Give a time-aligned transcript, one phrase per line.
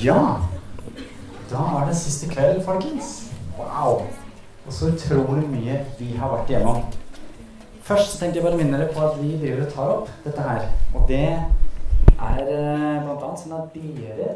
[0.00, 0.36] Ja,
[1.50, 3.32] da er det siste kveld, folkens.
[3.58, 4.06] Wow.
[4.66, 6.86] Og så utrolig mye vi har vært igjennom.
[7.84, 10.46] Først tenkte jeg bare å minne dere på at vi driver og tar opp dette
[10.46, 10.70] her.
[10.94, 14.30] Og det er eh, blant annet sånn at dere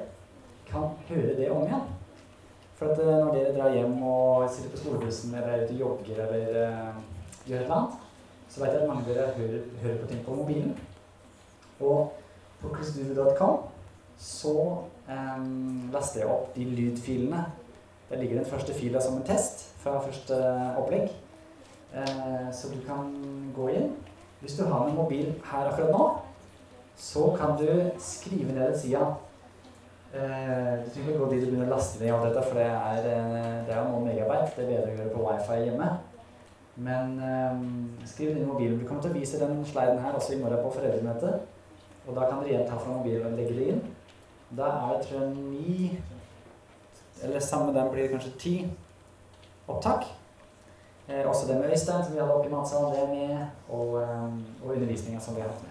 [0.68, 1.86] kan høre det om igjen.
[2.76, 5.84] For at eh, når dere drar hjem og sitter på skolebussen eller er ute og
[5.86, 7.04] jogger eller uh,
[7.46, 8.02] gjør et eller annet,
[8.52, 10.76] så vet jeg at mange av dere hører, hører på ting på mobilen.
[11.80, 12.12] Og
[12.60, 13.64] på christstudio.com
[14.20, 14.58] så
[15.08, 17.44] um, laster jeg opp de lydfilene.
[18.10, 20.38] Der ligger den første fila som en test fra første
[20.78, 21.10] opplegg.
[21.94, 23.12] Uh, så du kan
[23.56, 23.92] gå inn.
[24.40, 26.08] Hvis du har en mobil her akkurat nå,
[26.96, 29.04] så kan du skrive ned den sida.
[30.14, 32.66] Uh, du trenger ikke gå dit og begynne å laste ned alt dette, for det
[32.70, 33.06] er,
[33.66, 34.52] det er noen megabyte.
[34.56, 35.94] Det er bedre å gjøre på wifi hjemme.
[36.76, 37.66] Men um,
[38.06, 38.78] skriv i mobilen.
[38.80, 41.50] Du kommer til å vise den sliden her også i morgen på foreldremøtet.
[42.04, 43.84] Og da kan dere igjen ta fra mobilen og legge det inn.
[44.56, 46.00] Da er det tror jeg ni
[47.22, 48.70] Eller sammen med dem blir det kanskje ti
[49.68, 50.04] opptak.
[51.08, 53.46] Eh, også det med Øystein, som vi hadde oppe i matsalen, det med.
[53.68, 55.70] Og, um, og undervisninga som vi har hatt med.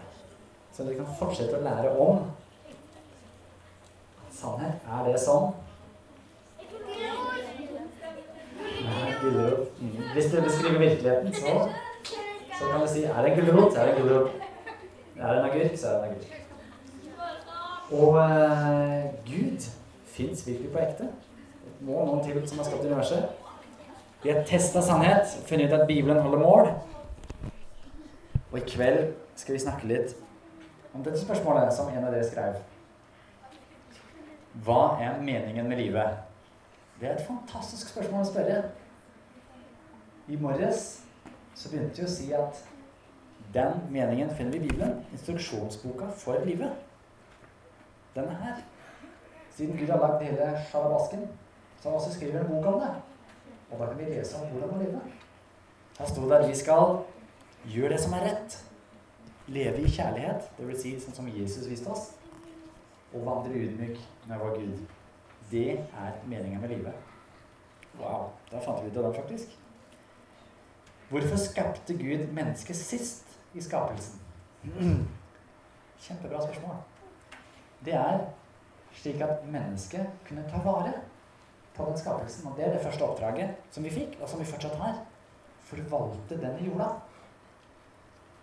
[0.73, 2.23] Så dere kan fortsette å lære om
[4.31, 4.87] sannhet.
[4.89, 5.51] Er det sånn?
[8.83, 9.11] Nei.
[9.23, 9.99] Mm.
[10.13, 11.69] Hvis dere beskriver virkeligheten, så,
[12.57, 14.39] så kan du si er det en gulrot, så er det en gulrot.
[15.19, 16.42] Er det en agurk, så er det en agurk.
[17.91, 19.69] Og uh, Gud
[20.05, 21.09] fins virkelig på ekte.
[21.83, 23.23] Må noen til som har skapt universet.
[24.23, 26.69] Vi har testa sannhet, funnet ut at Bibelen holder mål.
[28.51, 30.13] Og i kveld skal vi snakke litt
[30.93, 32.61] om dette spørsmålet som en av dere skrev.
[34.63, 36.21] Hva er meningen med livet?
[37.01, 38.61] Det er et fantastisk spørsmål å spørre.
[40.29, 40.85] I morges
[41.57, 42.61] så begynte vi å si at
[43.53, 45.01] den meningen finner vi i Bibelen.
[45.11, 46.92] Instruksjonsboka for livet.
[48.15, 48.61] Den er her.
[49.55, 51.27] Siden Gud har lagd hele sjalabasken,
[51.79, 52.93] så har han også skrevet en bok om det.
[53.71, 55.01] Og da kan vi lese om hvordan å leve.
[55.99, 56.99] Her sto at vi skal
[57.69, 58.57] gjøre det som er rett.
[59.47, 60.81] Leve i kjærlighet, dvs.
[60.81, 62.11] Si, sånn som Jesus viste oss.
[63.13, 63.99] Og vandre ydmyk
[64.29, 64.85] med vår Gud.
[65.51, 66.93] Det er meningen med livet.
[67.99, 68.31] Wow.
[68.51, 69.57] Da fant vi ut av det, faktisk.
[71.09, 74.21] Hvorfor skapte Gud mennesket sist i skapelsen?
[76.03, 76.81] Kjempebra spørsmål.
[77.83, 78.21] Det er
[78.95, 80.93] slik at mennesket kunne ta vare
[81.73, 82.47] på den skapelsen.
[82.47, 85.01] Og det er det første oppdraget som vi fikk, og som vi fortsatt har.
[85.67, 86.91] Forvalte denne jorda.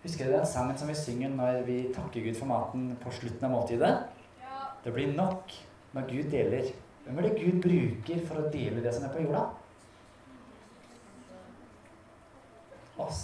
[0.02, 3.46] Husker dere den sangen som vi synger når vi takker Gud for maten på slutten
[3.46, 3.94] av måltidet?
[4.84, 5.52] Det blir nok
[5.92, 6.70] når Gud deler.
[7.04, 9.44] Hvem er det Gud bruker for å dele det som er på jorda?
[13.00, 13.20] Oss.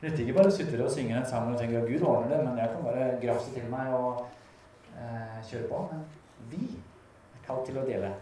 [0.00, 2.32] Det nytter ikke bare å sutre og synge en sang og tenke at Gud ordner
[2.32, 4.24] det, men jeg kan bare grafse til meg og
[4.96, 5.82] eh, kjøre på.
[5.92, 6.04] Men
[6.50, 8.12] vi er kalt til å dele.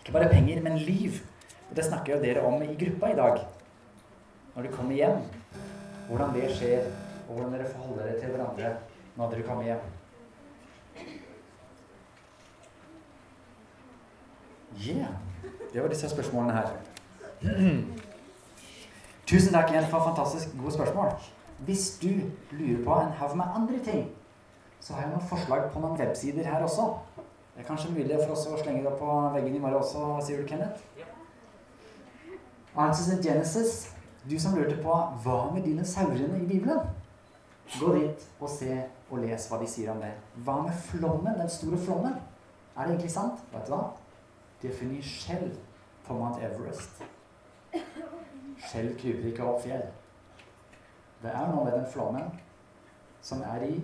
[0.00, 1.22] Ikke bare penger, men liv.
[1.70, 3.42] Og det snakker jo dere om i gruppa i dag.
[4.56, 5.22] Når du kommer hjem.
[6.08, 6.88] Hvordan det skjer,
[7.28, 8.72] og hvordan dere forholder dere til hverandre
[9.16, 9.78] når dere kommer hjem.
[14.82, 15.12] Yeah.
[15.72, 16.66] Det var disse spørsmålene her.
[19.26, 21.12] Tusen takk igjen for fantastisk gode spørsmål.
[21.58, 22.08] Hvis du
[22.50, 24.08] lurer på en haug med andre ting,
[24.82, 26.88] så har jeg noen forslag på noen websider her også.
[27.54, 30.42] Det er kanskje mulig for oss å slenge det på veggen i morgen også, sier
[30.42, 30.82] du, Kenneth?
[32.72, 33.92] Answers in Genesis.
[34.24, 36.82] Du som lurte på hva med dinosaurene i Bibelen?
[37.78, 40.12] Gå dit og se og les hva de sier om det.
[40.46, 42.18] Hva med flommen, den store flommen?
[42.76, 43.42] Er det egentlig sant?
[43.52, 43.82] Vet du hva?
[44.62, 45.50] De har funnet skjell
[46.06, 47.02] på Mount Everest.
[48.62, 49.84] Skjell kryper ikke opp fjell.
[51.22, 52.32] Det er noe med den flommen
[53.22, 53.74] som er i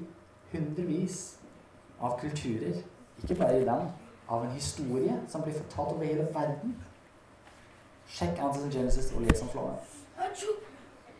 [0.53, 1.39] hundrevis
[2.01, 2.83] av kulturer,
[3.23, 3.89] ikke bare i land,
[4.29, 6.77] av en historie som blir fortalt over hele verden.
[8.09, 9.79] Sjekk Answers Genesis og les om flommen.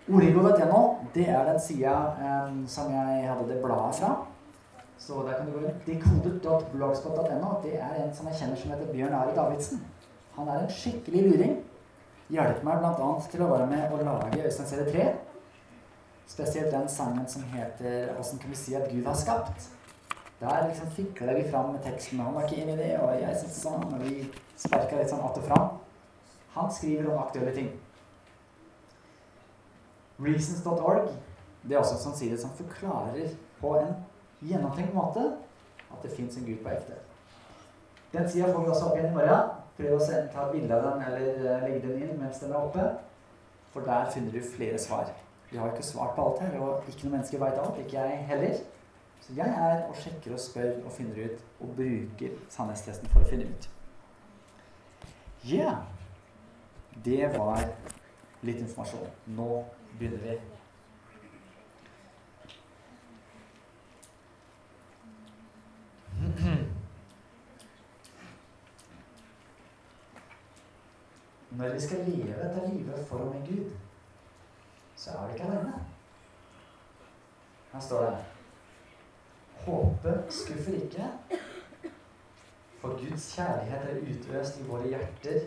[0.09, 0.83] Origo.no,
[1.15, 1.95] det er den sida
[2.25, 4.13] um, som jeg hadde det bladet fra.
[4.99, 5.81] Så der kan du gå inn.
[5.87, 9.83] Dekodet.blogspot.no, det er en som jeg kjenner som heter Bjørn Ari Davidsen.
[10.39, 11.59] Han er en skikkelig luring.
[12.33, 13.11] Hjelper meg bl.a.
[13.31, 15.07] til å være med å lage Øystein serie 3.
[16.29, 19.69] Spesielt den sangen som heter 'Åssen kan vi si at Gud har skapt'?
[20.41, 22.19] Der liksom fikler vi fram med teksten.
[22.19, 23.95] Han var ikke enig i det, og jeg syntes sånn.
[23.95, 25.69] Og vi sparka litt sånn att og fram.
[26.55, 27.71] Han skriver om aktuelle ting.
[30.19, 31.09] Reasons.org
[31.63, 33.95] det er også en sånn side som forklarer på en
[34.41, 35.25] gjennomtenkt måte
[35.91, 36.99] at det fins en Gud på ekte.
[38.13, 39.51] Den sida får vi også opp igjen i morgen.
[39.79, 42.87] Prøv å ta bilde av den eller legge den inn mens den er oppe.
[43.73, 45.11] For der finner du flere svar.
[45.51, 47.79] Vi har ikke svart på alt her, og ikke noe menneske veit alt.
[47.81, 48.59] Ikke jeg heller.
[49.21, 53.31] Så jeg er og sjekker og spør og finner ut og bruker sannhetstesten for å
[53.31, 53.71] finne ut.
[55.49, 55.83] Ja, yeah.
[57.05, 57.65] det var
[58.43, 59.11] litt informasjon.
[59.39, 59.65] Nå
[59.99, 60.39] begynner vi.
[71.59, 73.71] Når vi skal leve dette livet foran Gud,
[74.99, 75.75] så er du ikke alene.
[77.73, 78.17] Her står det
[79.59, 81.07] Håpet skuffer ikke,
[82.81, 85.41] for Guds kjærlighet er utøst i våre hjerter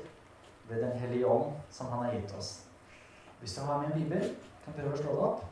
[0.70, 2.64] ved Den hellige ånd som Han har gitt oss.
[3.40, 5.46] Hvis du har med en bibel, kan prøve å slå det opp.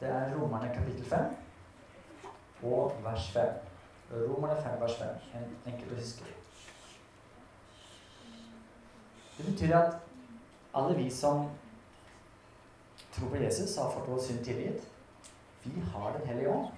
[0.00, 1.20] Det er Romerne kapittel 5
[2.62, 3.48] og vers 5.
[4.12, 5.08] Romerne 5, vers 5.
[5.38, 6.24] En enkelt å huske.
[9.36, 10.00] Det betyr at
[10.74, 11.50] alle vi som
[13.12, 14.86] tror på Jesus, har fått vår synd tilgitt.
[15.62, 16.68] Vi har Den hellige ånd.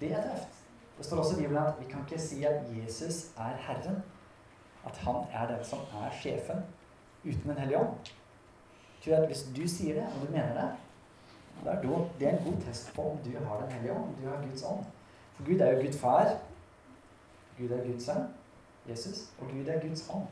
[0.00, 0.56] Det er tøft.
[0.98, 4.02] Det står også i Bibelen at vi kan ikke si at Jesus er Herren.
[4.86, 6.62] At han er den som er sjefen,
[7.24, 7.96] uten Den hellige ånd.
[9.06, 10.70] At Hvis du sier det, og du mener det,
[12.18, 14.46] det er en god test på om du har Den hellige ånd, om du har
[14.48, 14.84] Guds ånd.
[15.34, 16.36] For Gud er jo Gud far.
[17.58, 18.28] Gud er Guds sønn,
[18.88, 20.26] Jesus, og Gud er Guds ånd.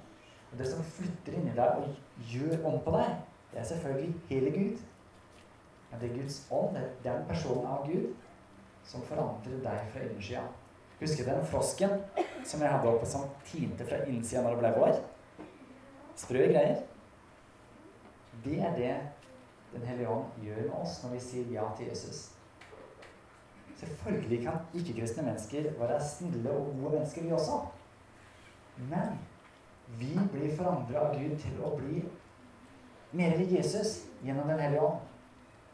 [0.53, 1.97] Og det som flytter inni deg og
[2.31, 3.11] gjør om på deg,
[3.53, 4.79] det er selvfølgelig hele Gud.
[5.91, 8.15] Men det er Guds ånd, det er den personen av Gud
[8.89, 10.43] som forandrer deg fra innsida.
[11.01, 11.95] Husker du den frosken
[12.45, 14.99] som jeg hadde oppe som tinte fra innsida når det ble vår?
[16.19, 16.83] Sprø greier.
[18.45, 18.97] Det er det
[19.69, 22.31] Den hellige ånd gjør med oss når vi sier ja til Jesus.
[23.77, 27.59] Selvfølgelig kan ikke-kristne mennesker være snille og gode mennesker, vi også.
[28.79, 29.19] Men
[30.01, 32.01] vi blir forandra av Gud til å bli
[33.13, 35.01] mer lik Jesus gjennom Den hellige ånd.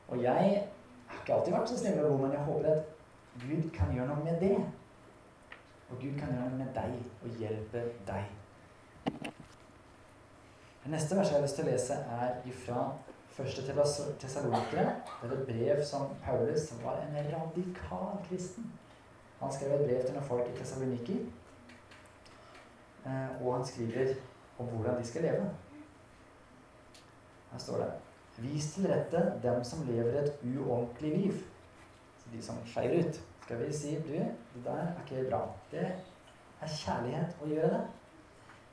[0.09, 0.67] Og jeg
[1.09, 2.83] har ikke alltid vært så snill og god, men jeg håper at
[3.45, 4.57] Gud kan gjøre noe med det.
[5.91, 8.25] Og Gud kan gjøre noe med deg og hjelpe deg.
[10.85, 12.81] Det neste verset jeg har lyst til å lese, er ifra
[13.35, 13.63] første
[14.21, 14.91] Tessalonikere.
[15.23, 18.73] Det er et brev som Paulus, som var en radikal kristen
[19.41, 21.17] Han skrev et brev til noen folk i Tessaloniki.
[23.05, 24.15] Eh, og han skriver
[24.59, 25.49] om hvordan de skal leve.
[27.55, 27.93] Her står det
[28.43, 31.37] Vis til rette dem som lever et uordentlig liv.
[32.19, 33.21] Så de som skeier ut.
[33.45, 35.41] Skal vi si du, det der er ikke bra.
[35.71, 37.83] Det er kjærlighet å gjøre det.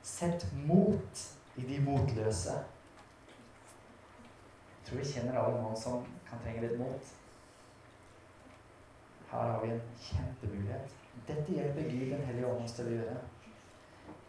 [0.02, 1.24] Sett mot
[1.60, 2.58] i de motløse.
[4.74, 7.12] Jeg tror vi kjenner alle noen som kan trenge litt mot.
[9.30, 10.96] Her har vi en kjempemulighet.
[11.28, 13.20] Dette hjelper Gud Den hellige ånd oss til å gjøre.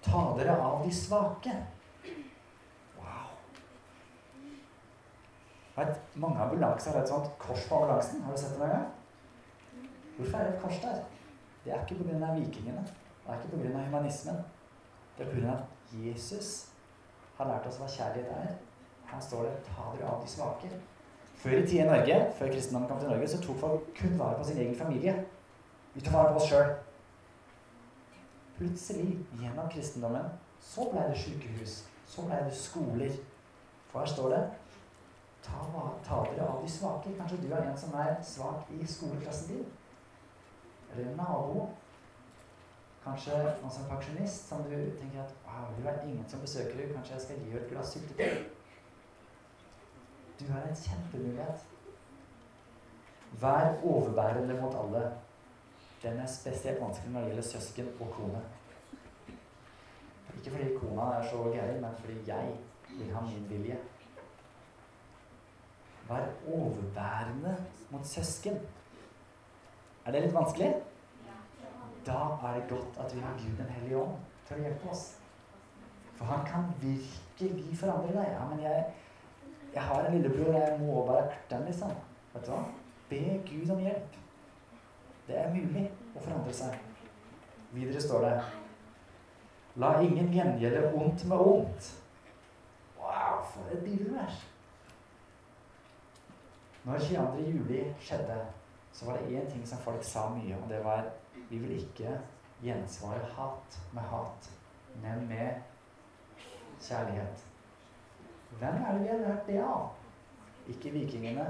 [0.06, 1.56] Ta dere av de svake.
[5.76, 8.22] Vet, mange ambulanser har et sånt kors på ambulansen.
[8.22, 8.92] Har du sett det noen gang?
[10.18, 11.00] Hvorfor er det et kors der?
[11.64, 12.34] Det er ikke pga.
[12.36, 12.84] vikingene.
[13.24, 13.86] Det er ikke pga.
[13.86, 14.44] humanismen.
[15.18, 15.58] Det er pga.
[15.58, 16.70] at Jesus
[17.38, 18.56] har lært oss hva kjærlighet er.
[19.14, 20.80] Her står det 'ta dere av de svake'.
[21.36, 24.38] Før i tida i Norge, før kristendommen kom til Norge, så tok folk kun vare
[24.38, 25.26] på sin egen familie.
[25.94, 26.76] Vi tok vare på oss sjøl.
[28.58, 30.26] Plutselig, gjennom kristendommen,
[30.60, 31.86] så ble det sykehus.
[32.08, 33.12] Så ble det skoler.
[33.92, 34.44] For her står det
[35.44, 35.62] ta,
[36.08, 37.16] ta dere av de svake.
[37.18, 39.66] Kanskje du er en som er svak i skoleklassen din.
[40.92, 41.68] Eller en nabo.
[43.04, 45.34] Kanskje noen som pensjonist, som du tenker at
[45.78, 46.94] det er ingen som besøker deg.
[46.96, 48.44] Kanskje jeg skal gi et glass syltetøy.
[50.40, 51.70] Du har en kjempemulighet.
[53.42, 55.04] Vær overbærende mot alle.
[56.04, 58.42] Den er spesielt vanskelig når det gjelder søsken og kone.
[60.38, 62.56] Ikke fordi kona er så gæren, men fordi jeg
[62.90, 63.78] vil ha min vilje.
[66.14, 67.56] Vær overbærende
[67.90, 68.60] mot søsken.
[70.06, 70.74] Er det litt vanskelig?
[72.06, 74.18] Da er det godt at vi har Gud den hellige ånd
[74.48, 75.04] til å hjelpe oss.
[76.18, 78.30] For han kan virkelig forandre deg.
[78.36, 78.84] Ja, men jeg,
[79.74, 81.96] jeg har en lillebror, jeg må bare erte den, liksom.
[82.34, 82.62] Vet du hva?
[83.10, 84.20] Be Gud om hjelp.
[85.28, 86.78] Det er mulig å forandre seg.
[87.74, 88.36] Videre står det
[89.82, 91.94] La ingen gjengjelde ondt med ondt.
[93.00, 94.44] Wow, for et bibelvers.
[96.84, 97.44] Når 22.
[97.48, 98.38] juli skjedde,
[98.94, 101.08] så var det én ting som folk sa mye, og det var
[101.50, 102.18] vi vil ikke
[102.64, 104.50] gjensvare hat med hat,
[105.02, 105.62] men med
[106.82, 107.46] kjærlighet.
[108.60, 109.90] Hvem er det vi har hørt det av?
[110.68, 111.48] Ikke vikingene,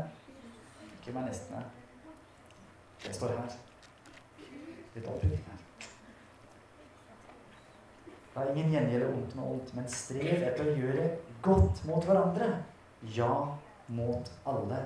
[0.94, 1.64] ikke humanistene.
[3.04, 3.58] Det står her.
[4.96, 5.60] Litt oppbygging her.
[8.36, 11.10] La ingen gjengjelde ondt med ondt, men strev etter å gjøre
[11.46, 12.50] godt mot hverandre.
[13.18, 13.34] Ja,
[13.88, 14.86] mot alle.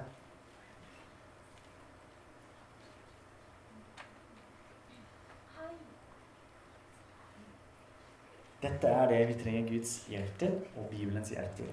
[8.61, 11.69] Dette er det vi trenger Guds hjelp til, og Bibelens hjelp til.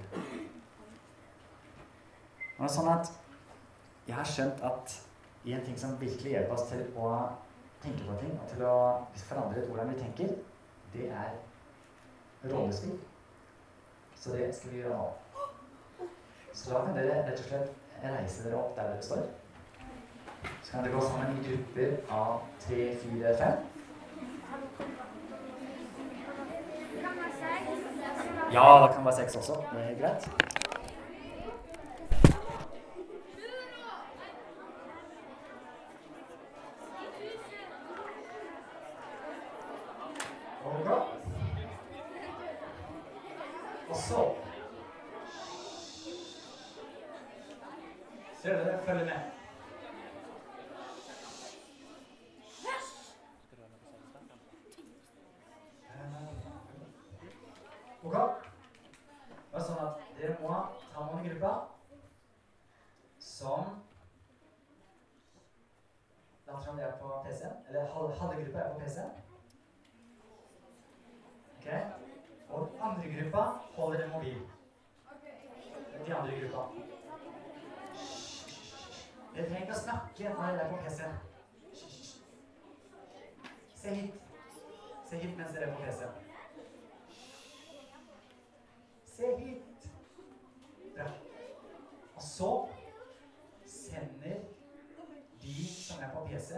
[2.57, 3.13] Det er sånn at
[4.05, 4.95] Jeg har skjønt at
[5.49, 7.13] en ting som virkelig hjelper oss til å
[7.81, 8.75] tenke på ting, og til å
[9.17, 10.35] forandre hvordan vi tenker,
[10.93, 11.33] det er
[12.53, 12.99] rollespill.
[14.21, 16.09] Så det skal vi gjøre nå.
[16.53, 17.73] Så da kan dere rett og slett
[18.05, 19.25] reise dere opp der dere står.
[20.63, 23.74] Så kan dere gå sammen i grupper av tre, fire, fem.
[28.55, 29.53] Ja, det kan være seks også.
[29.73, 30.31] Det er greit.
[43.89, 44.31] Og så
[48.43, 48.79] Ser dere?
[48.87, 49.35] Følg med.
[58.05, 58.15] Ok?
[59.51, 60.57] Det er sånn at dere må
[60.93, 61.53] ta med en gruppe
[63.25, 63.81] som
[66.47, 67.55] Later som de er på PC-en.
[67.69, 69.11] Eller halve gruppa er på PC-en.
[71.57, 71.67] Ok?
[72.51, 73.45] Og andre gruppa
[73.77, 74.43] holder en mobil.
[76.07, 76.67] De andre gruppa.
[79.35, 81.17] Dere trenger ikke å snakke når dere er på PC-en.
[83.81, 84.21] Se hit.
[85.09, 86.24] Se hit mens dere er på PC-en.
[89.17, 89.91] Se hit!
[90.95, 91.05] Bra.
[92.17, 92.69] Og så
[93.67, 94.41] sender
[95.43, 96.55] de som er på PC,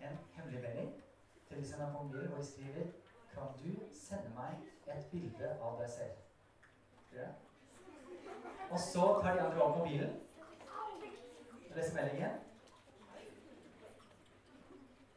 [0.00, 1.02] en hemmelig melding
[1.48, 2.86] til de som er på mobil, hvor de skriver
[3.34, 4.58] Kan du sende meg
[4.96, 6.10] et bilde av deg selv?
[7.14, 7.28] Ja.
[8.70, 10.20] Og så tar de andre opp mobilen
[11.70, 12.30] og leser meldingen.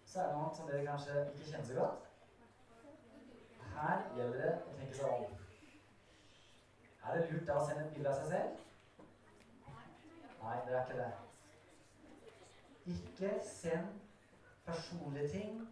[0.05, 2.09] Så er det noen som dere kanskje ikke kjenner så godt.
[3.75, 5.38] Her gjelder det å tenke seg om.
[7.09, 8.65] Er det lurt å sende et bilde av seg selv?
[10.43, 11.07] Nei, det er ikke det.
[12.93, 13.95] Ikke send
[14.67, 15.63] personlige ting,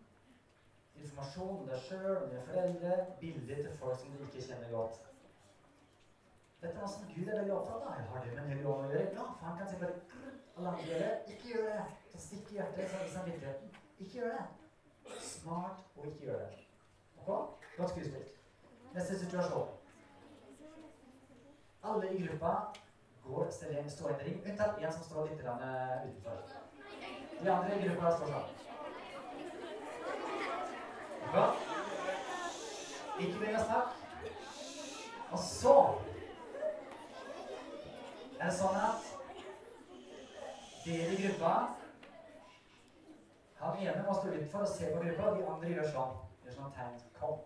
[0.98, 4.98] informasjon om deg sjøl, dine foreldre, bilder til folk som du ikke kjenner godt.
[6.62, 7.96] Dette er som Gud er veldig opptatt av.
[8.00, 9.14] Jeg har det med en hellig ånd å gjøre.
[9.14, 11.36] Ja, for han kan si bare og la andre gjør det.
[11.36, 11.82] Ikke gjør det.
[12.12, 13.76] Så stikk i hjertet, så samvittigheten.
[14.00, 15.18] Ikke gjør det.
[15.22, 16.64] Smart å ikke gjøre det.
[17.22, 17.60] Ok?
[17.78, 18.40] Godt skuespilt.
[18.96, 19.77] Neste situasjon.
[21.84, 22.74] Alle i gruppa
[23.24, 25.54] går streng, står i en ring, unntatt en som står litt uh,
[26.08, 26.38] utenfor.
[27.42, 28.50] De andre i gruppa står sånn.
[31.32, 31.46] Bra.
[33.20, 34.32] Ikke begynn å snakke.
[35.28, 35.76] Og så
[38.38, 39.08] er det sånn at
[40.86, 41.54] dere i gruppa
[43.58, 46.18] Han ene må stå utenfor og se på gruppa, og de andre gjør sånn.
[46.46, 47.00] Gjør sånn tegn.
[47.18, 47.40] Kom.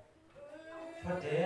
[1.02, 1.46] For det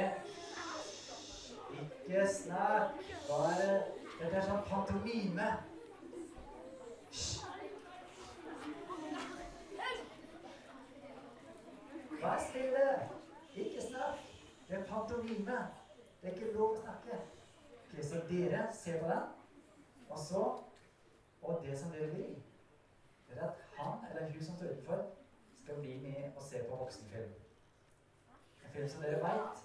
[1.82, 3.00] ikke snakk.
[3.27, 3.84] Det?
[4.20, 5.48] Dette er sånn pantomime.
[12.22, 12.86] Vær stille.
[13.55, 14.22] Ikke snakk.
[14.67, 15.58] Det er pantomime.
[16.22, 17.20] Det er ikke lov å snakke.
[17.86, 19.27] Ok, Så dere ser på den,
[20.10, 20.46] og så
[21.46, 22.32] Og det som dere vil,
[23.29, 25.03] det er at han eller hun som står utenfor,
[25.63, 27.36] skal bli med og se på voksenfilm.
[28.65, 29.62] En film som dere veit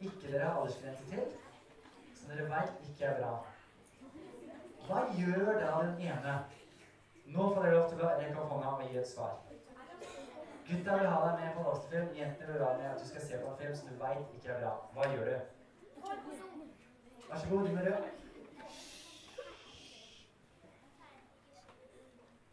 [0.00, 1.24] ikke dere har aldersgrense til,
[2.14, 3.32] som dere veit ikke er bra.
[4.86, 6.34] Hva gjør da den ene?
[7.26, 9.34] Nå får dere lov til å rekke opp hånda og gi et svar.
[10.68, 12.14] Gutta vil ha deg med på voksenfilm.
[12.16, 14.38] Jentene vil ha deg med at du skal se på en film som du veit
[14.38, 14.72] ikke er bra.
[14.94, 15.36] Hva gjør du?
[17.28, 18.02] Vær så god, du med rød.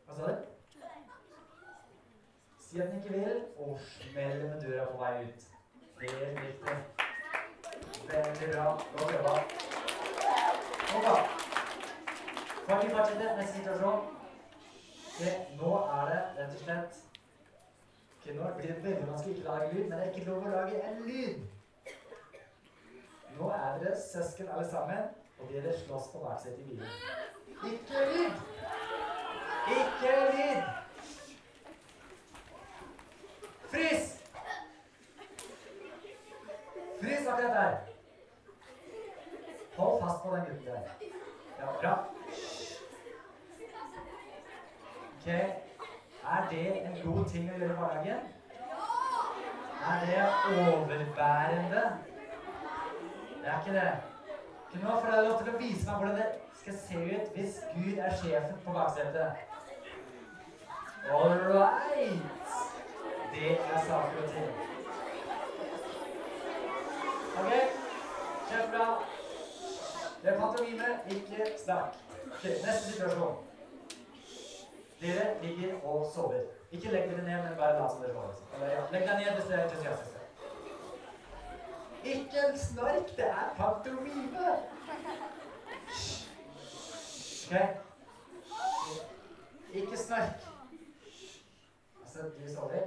[0.05, 0.35] Hva sa du?
[2.59, 5.49] Si at den ikke vil, og smell med døra på vei ut.
[5.99, 6.94] Det er viktig.
[8.09, 8.67] Veldig bra.
[8.97, 9.33] Godt jobba.
[10.91, 11.15] Nå da.
[12.67, 14.05] Kan vi fortsette neste situasjon?
[15.15, 16.95] Okay, nå er det rett og slett
[18.19, 20.81] okay, Nå blir det veldig vanskelig lage lyd, men det er ikke lov å lage
[20.89, 21.43] en lyd.
[23.37, 25.07] Nå er dere søsken alle sammen,
[25.39, 26.87] og dere slåss på hvert i bilen.
[27.71, 28.33] Ikke lyd!
[29.77, 30.61] Ikke lyd!
[33.71, 34.11] Frys!
[37.01, 37.77] Frys akkurat der.
[39.77, 40.79] Hold fast på den gutten der.
[41.59, 41.93] Ja, bra.
[45.17, 45.27] Ok.
[46.25, 48.19] Er det en god ting å gjøre i hverdagen?
[49.85, 50.21] Er det
[50.57, 51.83] overbærende?
[53.41, 53.91] Det er ikke det.
[54.71, 56.29] Kunne får jeg lov til å vise meg hvordan det
[56.61, 59.43] skal se ut hvis Gud er sjefen på baksetet.
[61.11, 62.55] All right.
[63.35, 64.74] Det er saker og ting.
[67.39, 67.51] OK?
[68.49, 69.03] Kjempebra.
[70.21, 71.95] Det er pantomime, ikke snakk.
[72.37, 73.35] Okay, neste situasjon.
[75.01, 76.41] Dere ligger og sover.
[76.71, 78.27] Ikke legg dere ned, men bare la som dere sover.
[78.27, 78.47] Liksom.
[78.55, 78.81] Eller, ja.
[78.91, 80.19] Legg deg ned hvis dere er entusiastiske.
[82.03, 84.47] Ikke en snork, det er pantomime!
[87.45, 87.55] OK?
[89.73, 90.47] Ikke snork.
[92.01, 92.81] Altså, du sover.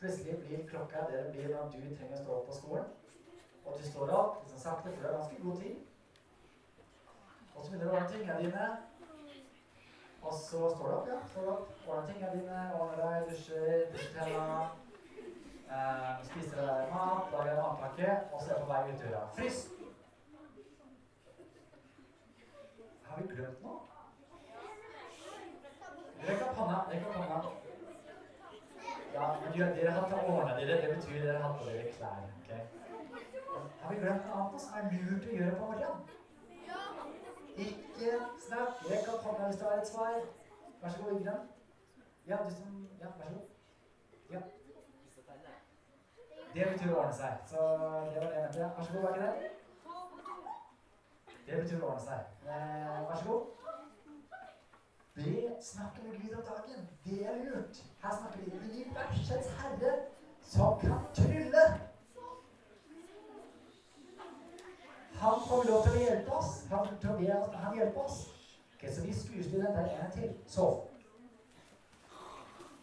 [0.00, 2.88] Plutselig blir klokka der det blir når du trenger å stå opp på skolen.
[3.66, 5.76] Og du står opp liksom sakte, for er har ganske god tid.
[7.54, 8.66] Og så begynner du å ordne tingene dine.
[10.22, 11.20] Og så står du opp, ja.
[11.30, 14.60] Står du opp, ordner tingene dine, ordner deg, dusjer, dusjer tennene.
[15.66, 19.22] Eh, spiser deg mat, lager matpakke, og så er du på vei ut døra.
[19.38, 19.58] Frys!
[23.08, 23.78] Har vi glemt noe?
[26.26, 26.78] Rekk opp hånda.
[26.92, 27.38] Rekk opp hånda.
[29.14, 30.80] Ja, men dere har ordna dere.
[30.82, 32.26] Det betyr dere har på dere klær.
[32.40, 32.85] ok?
[33.82, 36.00] Har vi glemt noe annet som er lurt å gjøre på morgenen?
[37.56, 38.82] Ikke snakk.
[38.90, 40.16] Rekk opp hånda hvis du har et svar.
[40.82, 41.40] Vær så god, Ingrid.
[42.26, 43.48] Ja, du som Ja, vær så god.
[44.30, 44.40] Ja.
[46.54, 47.32] Det betyr å ordne seg.
[47.50, 47.64] Så
[48.12, 48.72] det var det jeg.
[48.76, 49.50] Vær så god, var ikke det?
[51.46, 52.20] Det betyr å ordne seg.
[52.46, 53.42] Eh, vær så god.
[55.16, 56.88] Be, snakke med Gud om dagen.
[57.04, 57.82] Det er lurt.
[58.02, 59.92] Her snakker vi med universets herre
[60.42, 61.62] som kan trylle.
[65.26, 66.50] Han får lov til å hjelpe oss.
[66.70, 68.18] Han, å oss, han hjelper oss.
[68.74, 70.28] Ok, Så vi skuespiller den en til.
[70.46, 70.84] Sov.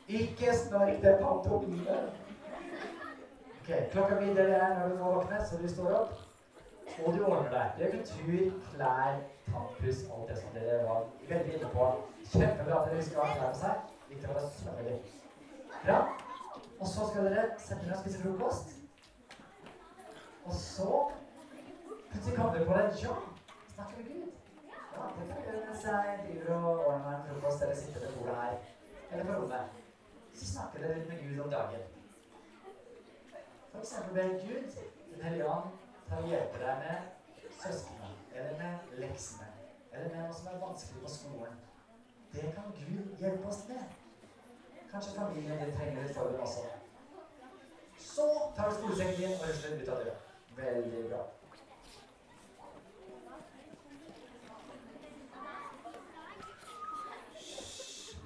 [0.07, 1.95] Ikke snark det pantomime.
[3.62, 6.19] Ok, Klokka mi er når du må våkne, så du står opp.
[7.05, 7.71] Og du ordner deg.
[7.79, 11.89] Det betyr klær, tannpuss, alt det som dere var veldig inne på.
[12.27, 13.89] Kjempebra at dere skal ha klær på seg.
[14.12, 14.62] Viktig for oss.
[14.67, 15.00] Veldig.
[15.85, 16.05] Bra.
[16.79, 18.79] Og så skal dere sette dere og spise frokost.
[20.43, 21.03] Og så
[22.13, 22.97] plutselig kommer vi på det.
[23.04, 23.15] Ja,
[23.73, 24.32] snakker med Gud.
[24.95, 27.99] Ja, det kan jeg gjøre mens jeg driver og ordner meg en frokost eller sitter
[28.06, 28.58] ved bordet her.
[29.12, 29.65] Eller på rommet.
[30.34, 31.82] Så snakker dere litt med Gud om dagen.
[33.71, 34.78] For eksempel ber Gud,
[35.13, 35.73] Den hellige ånd,
[36.08, 39.49] til å hjelpe deg med søsknene, eller med leksene,
[39.91, 41.60] eller med noe som er vanskelig på skolen.
[42.34, 43.84] Det kan Gud hjelpe oss med.
[44.91, 46.82] Kanskje familien din trenger litt forberedelse også.
[48.10, 50.17] Så tar du skolesekken din og rusler ut av døra.
[50.58, 51.21] Veldig bra.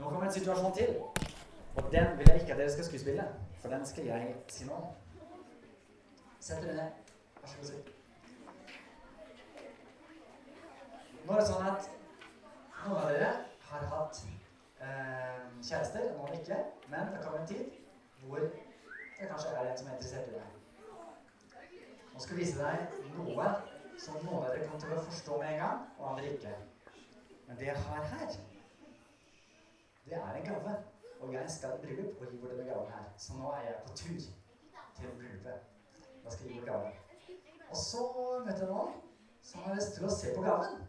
[0.08, 0.96] Nå kommer en situasjon til.
[1.76, 3.24] Og den vil jeg ikke at dere skal skuespille,
[3.62, 4.86] for den skal jeg si noe om.
[6.40, 7.12] Sett dere ned.
[7.42, 7.90] Vær så god.
[11.26, 11.92] Nå er det sånn at
[12.86, 13.30] noen av dere
[13.74, 14.24] har hatt
[14.80, 16.64] eh, kjærester, noen ikke.
[16.88, 17.78] Men det kommer en tid
[18.24, 20.50] hvor det kanskje er en som er interessert i deg.
[22.14, 23.54] Nå skal jeg vise deg noe
[24.00, 26.60] som noen av dere kommer til å forstå med en gang, og andre ikke.
[27.50, 28.46] Men det jeg har her,
[30.10, 30.76] det er en gave.
[31.20, 33.08] Og jeg skal i bryllup og gi bort denne gaven her.
[33.18, 34.20] Så nå er jeg på tur
[35.00, 35.58] til bryllupet.
[36.24, 36.92] Da skal jeg gi gaven.
[37.70, 38.04] Og så
[38.46, 38.94] møter jeg noen
[39.50, 40.86] som har lyst til å se på gaven.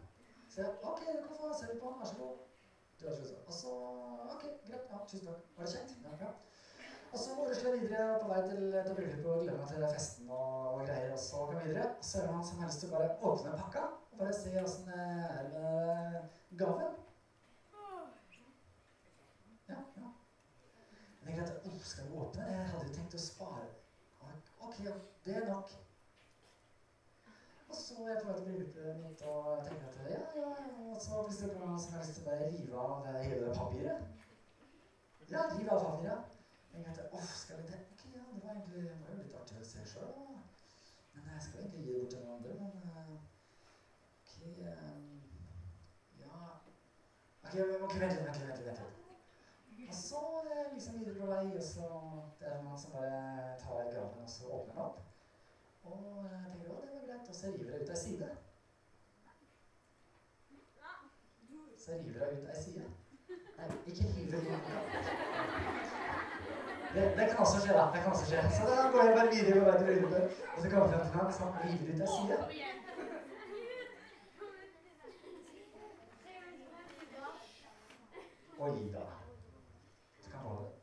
[0.49, 1.99] Så jeg, ok, du kan få se på den.
[1.99, 2.37] Vær så god.
[3.47, 3.73] Og så
[4.29, 4.85] Ok, greit.
[4.91, 5.43] Ja, tusen takk.
[5.57, 5.91] Var det kjent?
[6.03, 6.31] Ja, bra.
[7.11, 10.73] Og så rusler jeg videre på vei til, bryllupet og gleder meg til festen og,
[10.73, 11.11] og greier.
[11.15, 11.87] Og så går vi videre.
[11.97, 14.63] Og så er det han som har lyst å bare åpne pakka og bare se
[14.63, 14.99] åssen det
[15.39, 16.97] er med gaven.
[19.69, 20.11] Ja, ja.
[21.29, 22.43] Jeg tenkte at oh, skal vi åpne?
[22.43, 23.65] Jeg hadde jo tenkt å spare.
[24.65, 24.93] Ok, ja,
[25.25, 25.73] det er nok.
[27.69, 30.53] Og så er jeg på vei til bryllupet mitt og jeg tenker at ja, ja.
[30.87, 33.51] Og så hvis det er noen som har lyst til å bare rive av hele
[33.59, 34.25] papiret.
[35.29, 36.39] Ja, rive av papiret.
[36.73, 37.81] Jeg tenkte oh, skal vi det?
[37.93, 40.15] Ok, ja, det var egentlig det var jo litt artig å se sjøl.
[41.13, 42.55] Men jeg skal egentlig gi det bort til noen andre.
[42.63, 43.13] Men uh,
[44.23, 44.33] ok
[44.71, 45.13] um,
[46.23, 46.41] Ja
[47.43, 47.53] Ok,
[47.85, 48.98] ok, vent litt, vent litt.
[49.89, 51.85] Og så jeg liksom videre på vei, og så
[52.41, 53.21] er det noen som bare
[53.61, 54.97] tar graven og så åpner den opp.
[55.89, 57.29] Og jeg tenker å, det var greit.
[57.29, 58.29] Og så river jeg ut ei side.
[61.83, 62.85] Så river jeg ut ei side.
[63.57, 64.39] Nei, ikke hiver.
[66.93, 67.85] Det, det kan også skje, da.
[67.93, 68.41] Det kan også skje.
[68.57, 70.23] Så da går jeg bare videre på vei til bryllupet,
[70.55, 72.37] og så kommer jeg til han som river ut ei side.
[78.59, 79.05] Oi da.
[80.23, 80.73] Du kan holde det.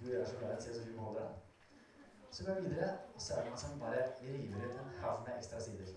[0.00, 1.32] Hun er så glad i å se, så hun holder den.
[2.30, 5.26] Så går jeg videre, og så er det noen som bare river ut en haug
[5.26, 5.90] med ekstra sider.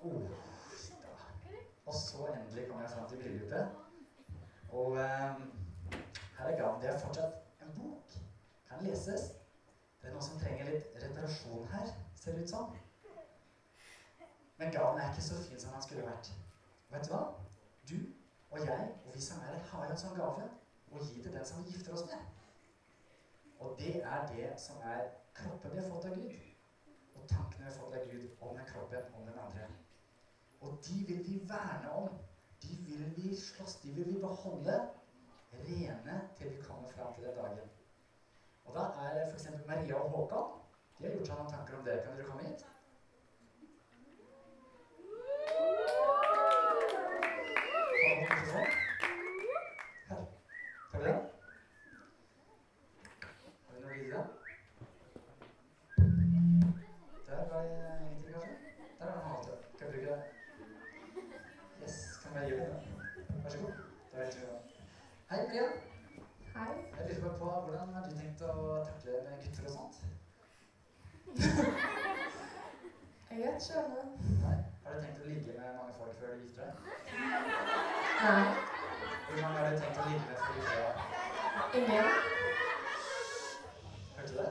[0.00, 0.22] Oh.
[1.86, 3.66] Og så endelig kommer jeg fram til bryllupet.
[4.72, 5.48] Og um,
[6.38, 6.82] her er gaven.
[6.82, 8.20] Det er fortsatt en bok.
[8.68, 9.30] Kan leses.
[10.00, 12.78] Det er noen som trenger litt reparasjon her, ser det ut som.
[14.58, 16.34] Men gaven er ikke så fin som den skulle vært.
[16.92, 17.22] Vet du hva?
[17.88, 17.98] Du
[18.50, 20.48] og jeg og vi som er her, har en sånn gave
[20.92, 22.26] å gi til den som vi gifter oss med.
[23.64, 25.06] Og det er det som er
[25.38, 26.34] kroppen vi har fått av Gud.
[27.16, 29.68] Og tankene vi har fått av Gud om den kroppen, om den andre.
[30.60, 32.18] Og de vil vi verne om.
[32.62, 34.76] De vil vi slåss, de vil vi beholde
[35.64, 37.72] rene til vi kommer fram til den dagen.
[38.64, 39.48] Og da er f.eks.
[39.66, 40.60] Maria og Håkan
[40.98, 41.98] De har gjort seg noen tanker om det.
[42.04, 42.66] Kan dere komme hit?
[48.52, 48.66] Her.
[50.92, 51.20] Tar vi den?
[53.66, 54.22] Har vi noe videre?
[57.26, 58.54] Der var jeg ingenting, kanskje?
[58.98, 59.52] Der er den halte.
[59.78, 60.20] Kan jeg bruke det?
[61.82, 61.96] Yes.
[62.22, 62.72] Kan jeg gi den?
[63.42, 63.72] Vær så god.
[64.12, 64.58] Da vet vi det.
[65.30, 65.66] Hei, Maria.
[66.56, 66.72] Hei.
[66.98, 68.52] Jeg lurer bare på hvordan har du tenkt å
[68.88, 69.96] takle med gutter og sånt?
[73.30, 73.62] Jeg vet.
[74.44, 74.58] Nei.
[74.84, 76.74] Har du tenkt å ligge med mange folk før du gifter deg?
[78.22, 78.44] Nei.
[79.26, 80.94] Hvor mange har du tenkt å ligge med før du gifter deg?
[81.78, 82.06] Ingen.
[84.16, 84.50] Hørte du det?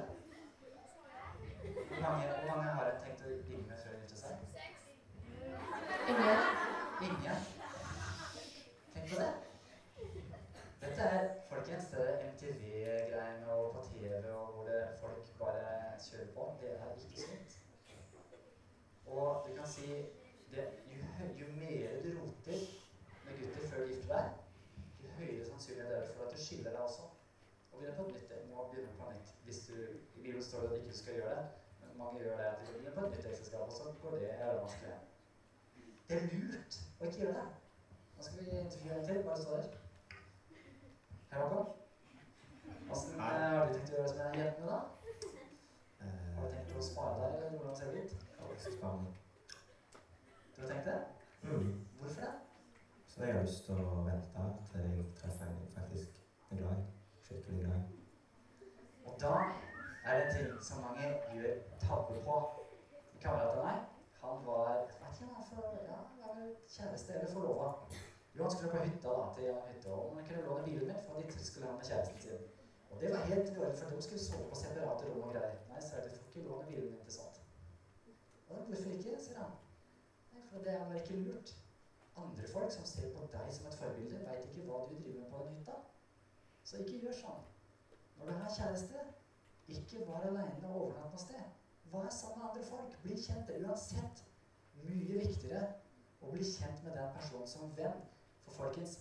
[1.91, 4.33] Hvor mange, hvor mange har du tenkt å ligge med før de gifter seg?
[6.11, 6.39] Ingen.
[7.07, 7.47] Ingen?
[8.93, 9.31] Tenk på det.
[10.81, 15.65] Dette er folkens, det er MTV-greiene og på TV og hvor det folk bare
[16.09, 16.53] kjører på.
[16.61, 17.59] Det er ikke sunt.
[19.11, 19.87] Og du kan si
[20.51, 20.97] det, jo,
[21.39, 22.59] jo mer du roter
[23.25, 24.25] med gutter før du gifter deg,
[25.03, 27.07] jo høyere sannsynlighet er det for at du skiller deg også.
[27.71, 29.35] Og begynner på et nytt, du må begynne på nytt.
[29.45, 29.75] Hvis du,
[30.15, 31.45] I Bibelen står det at du ikke skal gjøre det,
[31.81, 32.49] men mange gjør det.
[32.51, 34.97] at de begynner på et nytt ekteskap, og så går det vanskelig.
[36.09, 37.47] Det er lurt å ikke gjøre det.
[38.17, 39.23] Nå skal vi intervjue en til.
[39.29, 39.69] Bare stå der.
[41.31, 41.69] Hei, Håkon.
[42.91, 44.79] Åssen eh, har du tenkt å gjøre det med jentene, da?
[46.35, 48.29] Har du tenkt å spare deg, eller hvordan ser det ut?
[48.35, 48.51] Du har
[50.67, 50.99] tenkt det?
[51.43, 51.85] Mm.
[51.99, 52.33] Hvorfor det?
[53.07, 56.21] Så jeg har lyst til å vente til jeg treffer en jeg faktisk
[56.51, 56.85] er glad i.
[57.25, 57.99] Skikkelig glad i.
[59.05, 59.35] Og da
[60.05, 62.37] er det en ting som mange gjør tabbe på.
[63.21, 63.81] Kameraten kamerat av meg,
[64.21, 66.39] han var vet ikke, han for, ja, han var
[66.75, 67.67] kjæreste eller forlova.
[68.35, 71.03] Jo, han skulle på hytta da, til Jan hytte, og han kunne låne bilen min,
[71.05, 72.47] for de skulle ha med kjæresten sin.
[72.89, 75.59] Og det var helt dårlig, for de skulle sove på separate rom og greier.
[75.69, 77.41] Nei, sa jeg, du får ikke låne bilen min til sånt.
[78.49, 79.53] Og hvorfor ikke, sier han.
[80.51, 81.55] For det er bare ikke lurt.
[82.17, 85.29] Andre folk som ser på deg som et forbilde, veit ikke hva du driver med
[85.31, 85.77] på den hytta.
[86.63, 87.45] Så ikke gjør sånn.
[88.17, 89.05] Når du har kjæreste,
[89.75, 91.45] ikke vær aleine og overnatt noe sted.
[91.93, 92.97] Vær sammen med andre folk.
[93.05, 93.47] Bli kjent.
[93.47, 94.23] Det er uansett
[94.83, 95.63] mye viktigere
[96.21, 98.03] å bli kjent med den personen som venn.
[98.43, 98.97] For folkens,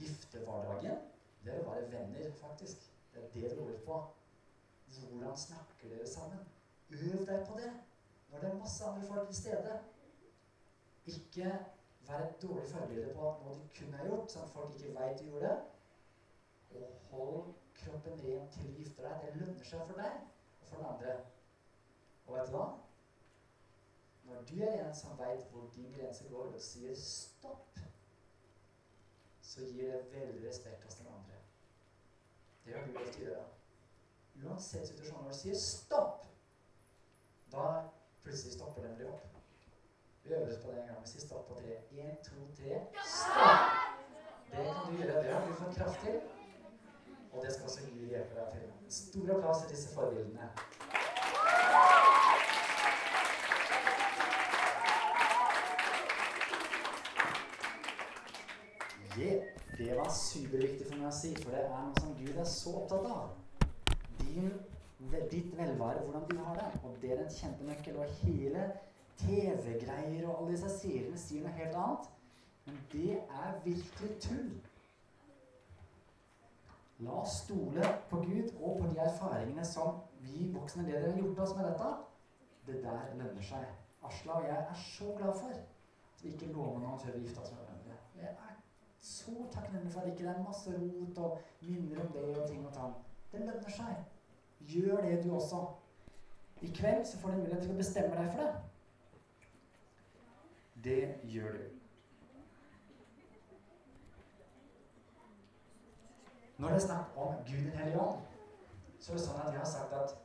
[0.00, 0.98] giftehverdagen,
[1.44, 2.90] det er å være venner, faktisk.
[3.14, 4.00] Det er det det går på.
[4.98, 6.42] Hvordan snakker dere sammen?
[6.90, 7.70] Øv deg på det
[8.30, 9.78] når det er masse andre folk til stede.
[11.08, 11.52] Ikke
[12.08, 15.20] vær et dårlig forbilde på noe du kunne ha gjort, sånn at folk ikke veit
[15.20, 15.54] du gjorde.
[16.78, 19.24] Og hold kroppen ren til du gifter deg.
[19.24, 20.20] Det lønner seg for deg
[20.60, 21.16] og for den andre.
[22.26, 22.66] Og vet du hva?
[24.28, 27.78] Når du er en som veit hvor din grense går, og sier stopp,
[29.42, 31.38] så gir det veldig respekt hos den andre.
[32.64, 33.46] Det har du å gjøre.
[34.44, 36.26] Uansett situasjon, når du sier stopp,
[37.52, 37.64] da
[38.20, 39.37] plutselig stopper den deg opp.
[40.28, 40.96] Oss på det en gang.
[41.14, 41.72] Vi står på tre.
[41.90, 42.80] Én, to, tre.
[43.04, 43.60] Stopp!
[44.50, 45.22] Det kan du gjøre.
[45.22, 46.20] Det har du fått kraft til.
[47.32, 48.66] Og det skal også Gud hjelpe deg til.
[48.88, 50.48] Stor applaus til disse forbildene.
[59.18, 59.42] Yeah,
[59.78, 62.74] det var superviktig for meg å si, for det er noe som Gud er så
[62.82, 63.32] opptatt av.
[64.20, 64.52] Din,
[65.32, 66.68] ditt velvære, hvordan du har det.
[66.84, 67.96] Og det er en kjempenøkkel.
[67.96, 68.68] Og hele
[69.18, 72.10] TV-greier og alle disse seriene sier noe helt annet.
[72.68, 74.50] Men det er virkelig tull.
[76.98, 81.44] La oss stole på Gud og på de erfaringene som vi voksne ledere har gjort
[81.44, 81.90] oss med dette.
[82.66, 83.68] Det der lønner seg.
[84.04, 87.42] Asla og jeg er så glad for at vi ikke lover noen før vi gifte
[87.42, 87.98] oss med hverandre.
[88.18, 88.56] Jeg er
[89.00, 92.66] så takknemlig for at det ikke er masse rot og minner om det og ting
[92.66, 92.94] og tang.
[93.32, 94.02] Det lønner seg.
[94.72, 95.62] Gjør det, du også.
[96.62, 98.52] I kveld så får du mulighet til å bestemme deg for det.
[100.84, 101.64] Det gjør du.
[106.58, 108.22] Når det er snakk om Gud den hellige ånd,
[109.00, 110.16] så er det sånn at jeg har sagt at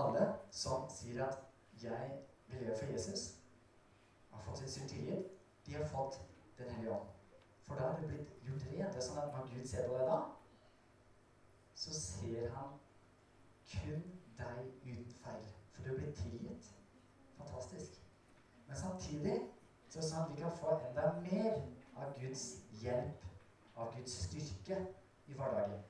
[0.00, 1.38] alle som sier at
[1.82, 2.10] 'jeg
[2.48, 3.36] vil leve for Jesus',
[4.30, 5.26] har fått sin synd tilgitt,
[5.66, 6.20] de har fått
[6.58, 7.08] Den hellige ånd.
[7.64, 8.92] For da er det blitt gjort rent.
[8.94, 10.18] Det er sånn at når Gud ser på deg da,
[11.74, 12.74] så ser han
[13.70, 14.02] kun
[14.38, 15.46] deg uten feil.
[15.72, 16.74] For du blitt tilgitt.
[17.38, 17.99] Fantastisk.
[18.70, 19.36] Men samtidig
[19.90, 21.56] så sånn at vi kan få enda mer
[21.98, 22.44] av Guds
[22.78, 23.24] hjelp,
[23.74, 24.78] av Guds styrke
[25.26, 25.80] i hverdagen.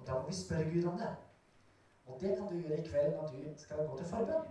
[0.00, 1.12] Og da må vi spørre Gud om det.
[2.06, 4.50] Og det kan du gjøre i kveld når du skal gå til forbønn.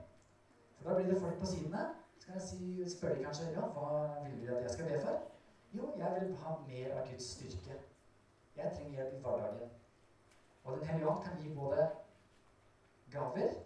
[0.77, 1.83] For da blir det folk på sidene.
[2.19, 3.91] Så kan jeg si, spørre de kanskje ja, hva
[4.23, 5.29] vil du at jeg skal be for?
[5.75, 7.79] Jo, jeg vil ha mer av Guds styrke.
[8.55, 9.79] Jeg trenger hjelp i hverdagen.
[10.63, 11.89] Og Den hellige ånd kan gi både
[13.11, 13.57] gaver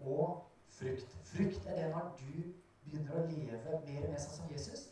[0.00, 1.18] og frukt.
[1.24, 2.32] Frukt er det når du
[2.86, 4.86] begynner å leve mer og mer sånn som Jesus.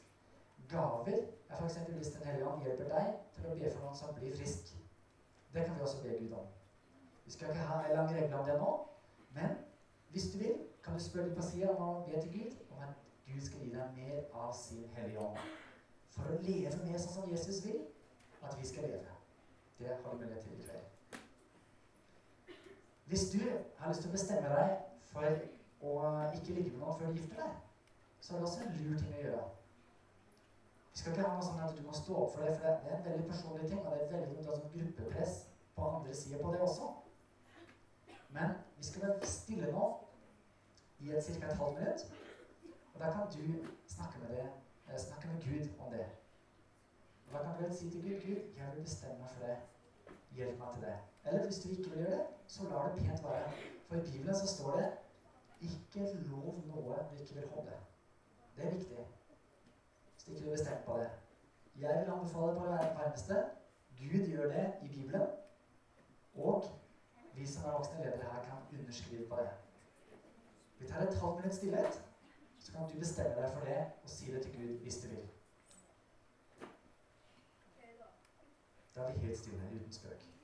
[0.71, 1.79] Gaver er f.eks.
[1.97, 4.75] hvis Den hellige ånd hjelper deg til å be for noen som blir frisk.
[5.55, 6.47] Det kan vi også be Gud om.
[7.25, 8.71] Vi skal ikke ha en lang regle om det nå,
[9.37, 9.57] men
[10.11, 12.99] hvis du vil, kan du spørre på sida om å be til Gud om at
[13.27, 15.39] Gud skal gi deg mer av sin hellige ånd.
[16.15, 17.81] For å leve mer sånn som Jesus vil
[18.45, 19.15] at vi skal leve.
[19.79, 20.91] Det har du mulighet til i kveld.
[23.05, 23.41] Hvis du
[23.79, 24.77] har lyst til å bestemme deg
[25.11, 25.25] for
[25.85, 25.95] å
[26.37, 27.57] ikke ligge med noen før du gifter deg,
[28.25, 29.49] så er det også en lur ting å gjøre.
[30.93, 32.93] Vi skal ikke ha noe sånn at du må stå opp for det, for det
[32.93, 35.35] er en veldig personlig ting, og det er veldig ha sånn gruppepress
[35.77, 36.89] på andre sida på det også.
[38.37, 39.91] Men vi skal være stille nå
[41.05, 41.51] i et ca.
[41.51, 42.07] et halvt minutt,
[42.95, 44.49] og da kan du snakke med, det,
[44.89, 46.07] eh, snakke med Gud om det.
[47.27, 49.59] Og da kan du vel si til Gud Gud, jeg vil bestemme meg for det.
[50.39, 50.99] Hjelp meg til det.
[51.25, 53.53] Eller hvis du ikke vil gjøre det, så lar det pent være.
[53.89, 54.93] For i Bibelen så står det
[55.61, 57.77] ikke lov noe du ikke vil holde.
[58.57, 59.07] Det er viktig.
[60.17, 61.11] Så ikke du er bestemt på det.
[61.81, 63.45] Jeg vil anbefale på det varmeste
[63.99, 65.29] Gud gjør det i Bibelen.
[66.35, 66.65] Og
[67.35, 69.51] vi som er voksne ledere her, kan underskrive på det.
[70.79, 72.05] Vi tar et halvt minutt stillhet,
[72.59, 75.29] så kan du bestemme deg for det og si det til Gud hvis du vil.
[78.95, 80.35] Da er vi helt stille uten spøk.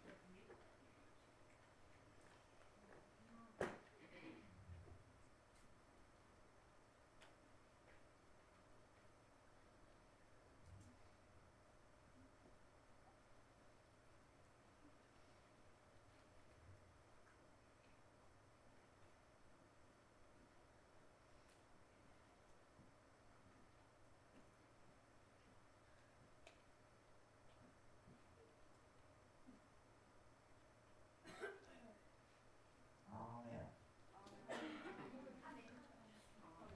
[33.12, 33.66] Amen.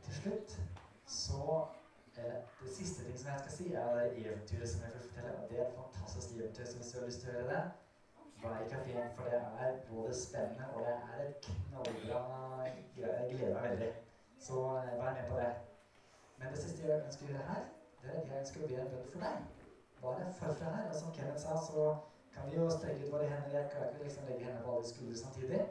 [0.05, 0.61] Til slutt
[1.07, 1.69] så
[2.17, 5.33] eh, Det siste ting som jeg skal si, er det eventyret som jeg vil fortelle.
[5.39, 7.65] Og det er et fantastisk eventyr, så hvis du har lyst til å høre det,
[8.45, 12.23] vær i kafeen, for det er både spennende og det er et knallbra
[12.65, 13.91] Jeg gleder meg veldig.
[14.47, 15.53] Så eh, vær med på det.
[16.39, 17.69] Men det siste jeg ønsker å gjøre her,
[18.03, 19.69] det er at jeg ønsker å be en bønn for deg.
[20.03, 20.89] Bare forfra her.
[20.91, 21.85] Og som Kenneth sa, så
[22.35, 23.59] kan vi jo strekke ut våre hender.
[23.59, 25.63] Jeg kan ikke liksom legge hendene på alle skuldre samtidig.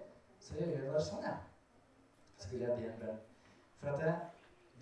[0.46, 1.36] Så jeg gjør bare sånn, ja.
[2.38, 3.22] Så vil jeg be en bønn.
[3.82, 4.16] For at det,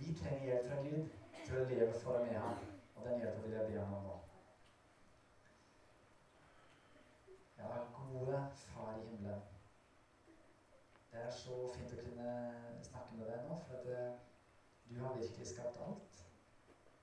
[0.02, 1.10] vi trenger hjelp fra Gud
[1.46, 2.62] til å leve for og med ham.
[2.96, 4.16] Og den hjelpa vil jeg be ham om nå.
[7.60, 9.44] Ja, gode Far i himmelen.
[11.12, 12.32] Det er så fint å kunne
[12.88, 14.20] snakke med deg nå, for at
[14.90, 16.22] du har virkelig skapt alt.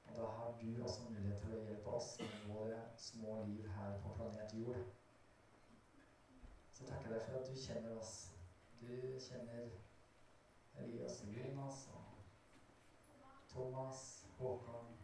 [0.09, 3.99] Og da har du også mulighet til å hjelpe oss med våre små liv her
[4.03, 4.81] på planet Jord.
[6.73, 8.15] Så takker jeg deg for at du kjenner oss.
[8.81, 8.91] Du
[9.29, 9.69] kjenner
[10.81, 12.08] Elias og Jonas og
[13.59, 14.97] Thomas, Håkon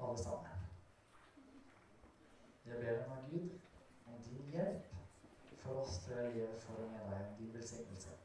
[0.00, 0.46] Alle sammen.
[2.66, 3.50] Jeg ber om av Gud
[4.06, 4.96] om din hjelp
[5.62, 8.16] for oss til å leve for og med deg, om din velsignelse.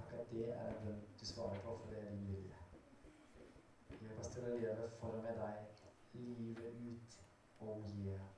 [0.00, 2.58] Takk at det er en bønn du svarer på, for det er din vilje.
[4.00, 5.82] Hjelp oss til å leve for og med deg
[6.18, 7.18] livet ut.
[7.60, 8.31] og amen.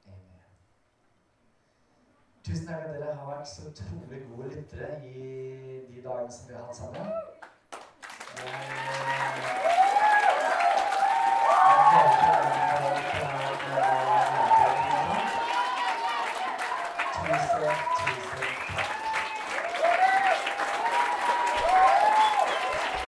[2.45, 6.55] Tusen takk at dere har vært så utrolig gode lyttere i de dagene som vi
[6.59, 7.07] har hatt sammen.
[8.45, 9.84] Og